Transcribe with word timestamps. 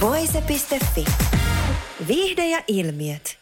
Voise.fi. 0.00 1.04
Viihde 2.08 2.46
ja 2.46 2.58
ilmiöt. 2.68 3.38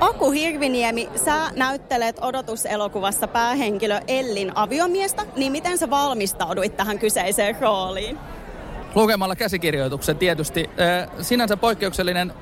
Aku 0.00 0.30
Hirviniemi, 0.30 1.08
sä 1.24 1.50
näyttelet 1.56 2.16
odotuselokuvassa 2.20 3.28
päähenkilö 3.28 4.00
Ellin 4.08 4.52
aviomiestä, 4.54 5.26
niin 5.36 5.52
miten 5.52 5.78
sä 5.78 5.90
valmistauduit 5.90 6.76
tähän 6.76 6.98
kyseiseen 6.98 7.56
rooliin? 7.60 8.18
Lukemalla 8.94 9.36
käsikirjoituksen 9.36 10.18
tietysti. 10.18 10.70
Sinänsä 11.20 11.56
poikkeuksellinen 11.56 12.32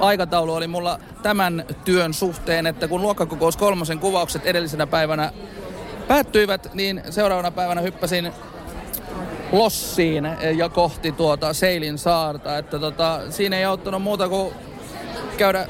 aikataulu 0.00 0.54
oli 0.54 0.66
mulla 0.66 0.98
tämän 1.22 1.64
työn 1.84 2.14
suhteen, 2.14 2.66
että 2.66 2.88
kun 2.88 3.02
luokkakokous 3.02 3.56
kolmosen 3.56 3.98
kuvaukset 3.98 4.46
edellisenä 4.46 4.86
päivänä 4.86 5.32
päättyivät, 6.08 6.74
niin 6.74 7.02
seuraavana 7.10 7.50
päivänä 7.50 7.80
hyppäsin 7.80 8.32
lossiin 9.52 10.28
ja 10.56 10.68
kohti 10.68 11.12
tuota 11.12 11.52
Seilin 11.52 11.98
saarta. 11.98 12.58
Että 12.58 12.78
tota, 12.78 13.20
siinä 13.30 13.58
ei 13.58 13.64
auttanut 13.64 14.02
muuta 14.02 14.28
kuin 14.28 14.54
käydä 15.36 15.66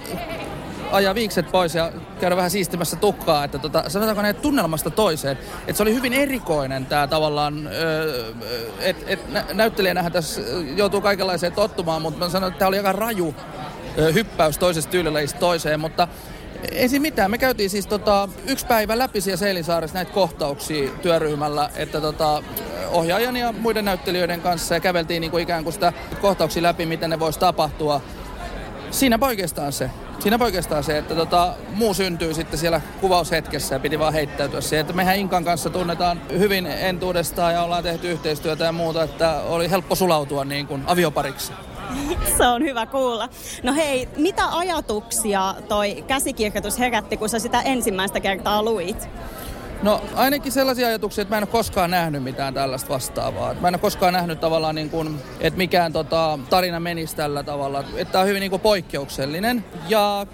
ajaa 0.92 1.14
viikset 1.14 1.53
pois 1.53 1.75
ja 1.75 1.92
käydä 2.20 2.36
vähän 2.36 2.50
siistimässä 2.50 2.97
tukkaa, 2.97 3.45
että 3.45 3.58
tota, 3.58 3.84
sanotaanko 3.89 4.22
näin 4.22 4.36
tunnelmasta 4.36 4.91
toiseen. 4.91 5.39
Että 5.61 5.72
se 5.72 5.83
oli 5.83 5.95
hyvin 5.95 6.12
erikoinen 6.12 6.86
tämä 6.86 7.06
tavallaan, 7.06 7.69
että 8.78 9.05
et, 9.06 9.20
näyttelijänähän 9.52 10.12
tässä 10.12 10.41
joutuu 10.77 11.00
kaikenlaiseen 11.00 11.52
tottumaan, 11.52 12.02
mutta 12.02 12.25
mä 12.25 12.30
sanoin, 12.30 12.52
että 12.52 12.58
tämä 12.58 12.69
oli 12.69 12.77
aika 12.77 12.92
raju 12.92 13.34
hyppäys 14.14 14.58
toisesta 14.58 14.91
tyylilajista 14.91 15.39
toiseen, 15.39 15.80
mutta 15.80 16.08
ei 16.72 16.88
siinä 16.88 17.02
mitään. 17.02 17.30
Me 17.30 17.38
käytiin 17.38 17.70
siis 17.70 17.86
tota, 17.86 18.28
yksi 18.47 18.66
päivä 18.66 18.98
läpi 18.98 19.20
siellä 19.20 19.36
Seilinsaaressa 19.36 19.94
näitä 19.94 20.12
kohtauksia 20.12 20.91
työryhmällä, 21.02 21.70
että 21.77 22.00
tota, 22.00 22.42
ohjaajan 22.91 23.36
ja 23.36 23.52
muiden 23.52 23.84
näyttelijöiden 23.84 24.41
kanssa 24.41 24.74
ja 24.74 24.80
käveltiin 24.80 25.20
niin 25.20 25.30
kuin 25.30 25.42
ikään 25.42 25.64
kuin 25.64 25.72
sitä 25.72 25.92
kohtauksia 26.20 26.62
läpi, 26.62 26.86
miten 26.86 27.11
ne 27.11 27.20
voisi 27.20 27.38
tapahtua. 27.38 28.00
Siinä 28.91 29.19
oikeastaan 29.20 29.72
se. 29.72 29.91
Siinä 30.19 30.38
oikeastaan 30.41 30.84
se, 30.84 30.98
että 30.98 31.14
tota, 31.14 31.55
muu 31.74 31.94
syntyy 31.94 32.34
sitten 32.34 32.58
siellä 32.58 32.80
kuvaushetkessä 33.00 33.74
ja 33.74 33.78
piti 33.80 33.98
vaan 33.98 34.12
heittäytyä 34.12 34.61
siihen. 34.61 34.80
Että 34.80 34.92
mehän 34.92 35.16
Inkan 35.16 35.44
kanssa 35.44 35.70
tunnetaan 35.70 36.20
hyvin 36.39 36.66
entuudestaan 36.66 37.55
ja 37.55 37.62
ollaan 37.62 37.83
tehty 37.83 38.11
yhteistyötä 38.11 38.64
ja 38.64 38.72
muuta, 38.72 39.02
että 39.02 39.41
oli 39.41 39.70
helppo 39.70 39.94
sulautua 39.94 40.44
niin 40.44 40.66
kuin 40.66 40.83
aviopariksi. 40.86 41.52
Se 42.39 42.47
on 42.47 42.62
hyvä 42.62 42.87
kuulla. 42.87 43.28
No 43.62 43.75
hei, 43.75 44.09
mitä 44.17 44.42
ajatuksia 44.50 45.55
toi 45.69 46.05
käsikirjoitus 46.06 46.78
herätti, 46.78 47.17
kun 47.17 47.28
sä 47.28 47.39
sitä 47.39 47.62
ensimmäistä 47.62 48.20
kertaa 48.20 48.62
luit? 48.62 49.09
No 49.83 50.01
ainakin 50.14 50.53
sellaisia 50.53 50.86
ajatuksia, 50.86 51.23
että 51.23 51.34
mä 51.34 51.39
en 51.39 51.45
ole 51.45 51.53
koskaan 51.53 51.91
nähnyt 51.91 52.23
mitään 52.23 52.55
tällaista 52.55 52.89
vastaavaa. 52.89 53.55
Mä 53.55 53.69
en 53.69 53.75
ole 53.75 53.81
koskaan 53.81 54.12
nähnyt 54.12 54.41
tavallaan 54.41 54.75
niin 54.75 54.91
kuin, 54.91 55.19
että 55.41 55.59
mikään 55.59 55.92
tota, 55.92 56.39
tarina 56.51 56.81
menisi 56.81 57.17
tällä 57.17 57.42
tavalla. 57.42 57.84
Että 57.97 58.12
tämä 58.12 58.23
on 58.23 58.29
hyvin 58.29 58.41
niin 58.41 58.51
kuin 58.51 58.62
poikkeuksellinen. 58.62 59.64
Ja 59.89 60.27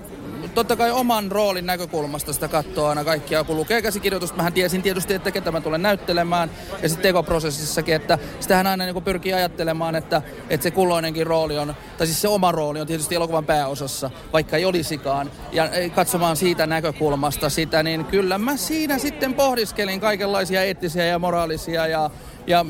totta 0.54 0.76
kai 0.76 0.90
oman 0.90 1.32
roolin 1.32 1.66
näkökulmasta 1.66 2.32
sitä 2.32 2.48
katsoo 2.48 2.88
aina 2.88 3.04
kaikkia. 3.04 3.44
Kun 3.44 3.56
lukee 3.56 3.82
käsikirjoitusta, 3.82 4.36
mähän 4.36 4.52
tiesin 4.52 4.82
tietysti, 4.82 5.14
että 5.14 5.30
ketä 5.30 5.52
mä 5.52 5.60
tulen 5.60 5.82
näyttelemään. 5.82 6.50
Ja 6.82 6.88
sitten 6.88 7.02
tekoprosessissakin, 7.02 7.94
että 7.94 8.18
sitähän 8.40 8.66
aina 8.66 8.84
niin 8.84 9.02
pyrkii 9.02 9.32
ajattelemaan, 9.32 9.96
että, 9.96 10.22
että 10.50 10.64
se 10.64 10.70
kulloinenkin 10.70 11.26
rooli 11.26 11.58
on, 11.58 11.74
tai 11.98 12.06
siis 12.06 12.20
se 12.20 12.28
oma 12.28 12.52
rooli 12.52 12.80
on 12.80 12.86
tietysti 12.86 13.14
elokuvan 13.14 13.46
pääosassa, 13.46 14.10
vaikka 14.32 14.56
ei 14.56 14.64
olisikaan. 14.64 15.30
Ja 15.52 15.68
katsomaan 15.94 16.36
siitä 16.36 16.66
näkökulmasta 16.66 17.48
sitä, 17.48 17.82
niin 17.82 18.04
kyllä 18.04 18.38
mä 18.38 18.56
siinä 18.56 18.98
sitten 18.98 19.34
pohdiskelin 19.34 20.00
kaikenlaisia 20.00 20.62
eettisiä 20.62 21.04
ja 21.04 21.18
moraalisia 21.18 21.86
ja 21.86 22.10
ja 22.46 22.66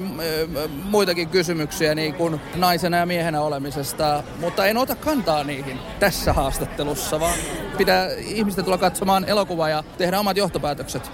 muitakin 0.85 1.29
kysymyksiä 1.29 1.95
niin 1.95 2.15
kuin 2.15 2.41
naisena 2.55 2.97
ja 2.97 3.07
miehenä 3.07 3.41
olemisesta, 3.41 4.23
mutta 4.41 4.67
en 4.67 4.77
ota 4.77 4.95
kantaa 4.95 5.45
niihin 5.45 5.79
tässä 6.01 6.33
haastattelussa, 6.33 7.21
vaan 7.21 7.35
pitää 7.81 8.09
ihmisten 8.19 8.65
tulla 8.65 8.79
katsomaan 8.79 9.25
elokuvaa 9.25 9.69
ja 9.69 9.85
tehdä 9.99 10.21
omat 10.21 10.37
johtopäätökset. 10.37 11.11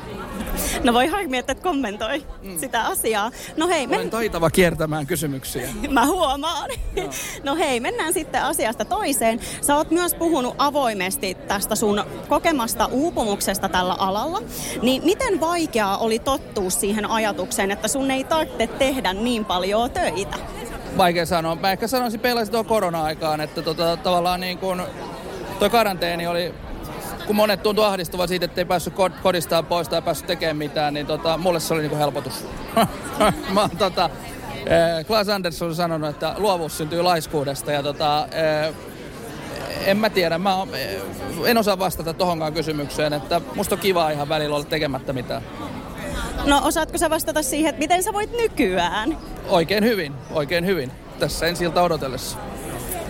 No 0.84 0.94
voi 0.94 1.06
harmi, 1.06 1.38
että 1.38 1.53
et 1.53 1.60
kommentoi 1.60 2.25
mm. 2.43 2.59
sitä 2.59 2.84
asiaa. 2.84 3.31
No 3.56 3.69
hei, 3.69 3.87
men... 3.87 3.99
Olen 3.99 4.10
taitava 4.10 4.50
kiertämään 4.50 5.06
kysymyksiä. 5.06 5.69
Mä 5.88 6.06
huomaan. 6.06 6.71
No. 6.97 7.03
no 7.44 7.56
hei, 7.56 7.81
mennään 7.81 8.12
sitten 8.12 8.43
asiasta 8.43 8.84
toiseen. 8.84 9.41
Sä 9.60 9.76
oot 9.76 9.91
myös 9.91 10.15
puhunut 10.15 10.55
avoimesti 10.59 11.34
tästä 11.34 11.75
sun 11.75 12.05
kokemasta 12.28 12.87
uupumuksesta 12.87 13.69
tällä 13.69 13.94
alalla. 13.94 14.43
Niin 14.82 15.05
miten 15.05 15.41
vaikeaa 15.41 15.99
oli 15.99 16.19
tottua 16.19 16.71
siihen 16.71 17.10
ajatukseen, 17.10 17.71
että 17.71 17.88
sun 17.88 18.10
ei 18.10 18.25
tarvitse 18.25 18.66
tehdä 18.66 19.12
niin 19.12 19.44
paljon 19.44 19.91
töitä? 19.91 20.37
Vaikea 20.97 21.26
sanoa. 21.26 21.55
Mä 21.55 21.72
ehkä 21.72 21.88
sanoisin 21.88 22.21
peilasin 22.21 22.53
tuo 22.53 22.65
korona-aikaan, 22.65 23.41
että 23.41 23.62
tota, 23.62 23.97
tavallaan 23.97 24.41
niin 24.41 24.59
kuin 24.59 24.82
tuo 25.59 25.71
karanteeni 25.71 26.27
oli 26.27 26.55
kun 27.27 27.37
monet 27.37 27.62
tuntuu 27.62 27.84
ahdistuvan 27.84 28.28
siitä, 28.28 28.44
että 28.44 28.61
ei 28.61 28.65
päässyt 28.65 28.94
kodistaan 29.22 29.67
pois 29.67 29.89
tai 29.89 30.03
päässyt 30.03 30.27
tekemään 30.27 30.56
mitään, 30.56 30.94
niin 30.94 31.06
tota, 31.06 31.39
mulle 31.39 31.61
se 31.61 31.75
oli 31.75 31.83
niinku 31.83 31.97
helpotus. 31.97 32.44
Mä 33.55 33.61
oon 33.61 33.71
tota, 33.78 34.11
eh, 34.67 35.06
Klaas 35.06 35.28
Andersson 35.28 35.69
on 35.69 35.75
sanonut, 35.75 36.11
että 36.11 36.34
luovuus 36.39 36.78
syntyy 36.78 37.03
laiskuudesta 37.03 37.72
ja 37.72 37.83
tota, 37.83 38.28
eh, 38.33 38.75
en 39.87 39.97
mä 39.97 40.11
tiedä, 40.11 40.39
mä 40.39 40.56
eh, 40.72 41.00
en 41.47 41.59
osaa 41.59 41.78
vastata 41.78 42.15
tohonkaan 42.15 42.53
kysymykseen, 42.53 43.12
että 43.12 43.41
musta 43.55 43.75
on 43.75 43.81
kiva 43.81 44.11
ihan 44.11 44.28
välillä 44.28 44.56
olla 44.56 44.65
tekemättä 44.65 45.12
mitään. 45.12 45.43
No 46.44 46.61
osaatko 46.65 46.99
sä 46.99 47.11
vastata 47.11 47.43
siihen, 47.43 47.71
että 47.71 47.81
miten 47.81 48.03
sä 48.03 48.12
voit 48.12 48.33
nykyään? 48.33 49.19
Oikein 49.49 49.84
hyvin, 49.84 50.12
oikein 50.31 50.67
hyvin. 50.67 50.93
Tässä 51.19 51.47
ensi 51.47 51.65
ilta 51.65 51.83
odotellessa. 51.83 52.38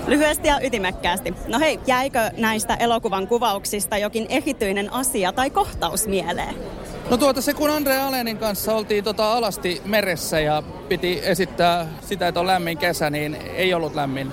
Lyhyesti 0.06 0.48
ja 0.48 0.60
ytimekkäästi. 0.62 1.34
No 1.46 1.58
hei, 1.58 1.80
jäikö 1.86 2.30
näistä 2.38 2.74
elokuvan 2.74 3.28
kuvauksista 3.28 3.98
jokin 3.98 4.26
erityinen 4.28 4.92
asia 4.92 5.32
tai 5.32 5.50
kohtaus 5.50 6.06
mieleen? 6.06 6.54
No 7.10 7.16
tuota 7.16 7.40
se, 7.40 7.54
kun 7.54 7.70
Andre 7.70 7.96
Alenin 7.96 8.38
kanssa 8.38 8.74
oltiin 8.74 9.04
tota 9.04 9.32
alasti 9.32 9.82
meressä 9.84 10.40
ja 10.40 10.62
piti 10.88 11.20
esittää 11.22 11.86
sitä, 12.00 12.28
että 12.28 12.40
on 12.40 12.46
lämmin 12.46 12.78
kesä, 12.78 13.10
niin 13.10 13.36
ei 13.54 13.74
ollut 13.74 13.94
lämmin. 13.94 14.32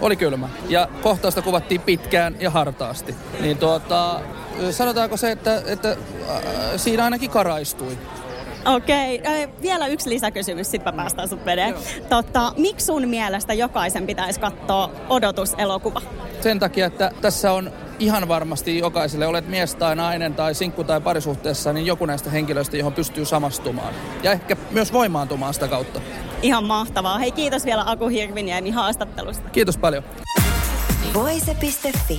Oli 0.00 0.16
kylmä. 0.16 0.48
Ja 0.68 0.88
kohtausta 1.02 1.42
kuvattiin 1.42 1.80
pitkään 1.80 2.36
ja 2.40 2.50
hartaasti. 2.50 3.14
Niin 3.40 3.58
tuota, 3.58 4.20
sanotaanko 4.70 5.16
se, 5.16 5.30
että, 5.30 5.62
että 5.66 5.90
äh, 5.90 5.96
siinä 6.76 7.04
ainakin 7.04 7.30
karaistui. 7.30 7.98
Okei, 8.64 9.18
okay. 9.18 9.48
vielä 9.62 9.86
yksi 9.86 10.10
lisäkysymys, 10.10 10.70
sitten 10.70 10.94
päästään 10.94 11.28
sut 11.28 11.44
vedeen. 11.44 11.74
Totta, 12.08 12.52
miksi 12.56 12.86
sun 12.86 13.08
mielestä 13.08 13.54
jokaisen 13.54 14.06
pitäisi 14.06 14.40
katsoa 14.40 14.90
odotuselokuva? 15.08 16.02
Sen 16.40 16.58
takia, 16.58 16.86
että 16.86 17.10
tässä 17.20 17.52
on 17.52 17.72
ihan 17.98 18.28
varmasti 18.28 18.78
jokaiselle, 18.78 19.26
olet 19.26 19.48
mies 19.48 19.74
tai 19.74 19.96
nainen 19.96 20.34
tai 20.34 20.54
sinkku 20.54 20.84
tai 20.84 21.00
parisuhteessa, 21.00 21.72
niin 21.72 21.86
joku 21.86 22.06
näistä 22.06 22.30
henkilöistä, 22.30 22.76
johon 22.76 22.92
pystyy 22.92 23.24
samastumaan. 23.24 23.94
Ja 24.22 24.32
ehkä 24.32 24.56
myös 24.70 24.92
voimaantumaan 24.92 25.54
sitä 25.54 25.68
kautta. 25.68 26.00
Ihan 26.42 26.64
mahtavaa. 26.64 27.18
Hei 27.18 27.32
kiitos 27.32 27.64
vielä 27.64 27.84
Aku 27.86 28.08
Hirviniemi 28.08 28.70
haastattelusta. 28.70 29.50
Kiitos 29.50 29.78
paljon. 29.78 30.04
Voise.fi 31.14 32.18